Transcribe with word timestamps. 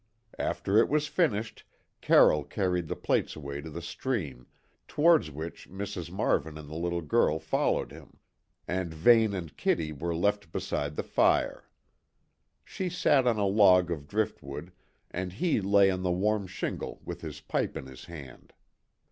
After 0.39 0.79
it 0.79 0.89
was 0.89 1.05
finished 1.07 1.63
Carroll 2.01 2.43
carried 2.43 2.87
the 2.87 2.95
plates 2.95 3.35
away 3.35 3.61
to 3.61 3.69
the 3.69 3.83
stream, 3.83 4.47
towards 4.87 5.29
which 5.29 5.69
Mrs. 5.69 6.09
Marvin 6.11 6.57
and 6.57 6.67
the 6.67 6.73
little 6.75 7.01
girl 7.03 7.37
followed 7.37 7.91
him, 7.91 8.17
and 8.67 8.91
Vane 8.95 9.35
and 9.35 9.55
Kitty 9.55 9.91
were 9.91 10.15
left 10.15 10.51
beside 10.51 10.95
the 10.95 11.03
fire. 11.03 11.69
She 12.65 12.89
sat 12.89 13.27
on 13.27 13.37
a 13.37 13.45
log 13.45 13.91
of 13.91 14.07
driftwood, 14.07 14.71
and 15.11 15.33
he 15.33 15.61
lay 15.61 15.91
on 15.91 16.01
the 16.01 16.11
warm 16.11 16.47
shingle 16.47 16.99
with 17.05 17.21
his 17.21 17.39
pipe 17.39 17.77
in 17.77 17.85
his 17.85 18.05
hand. 18.05 18.53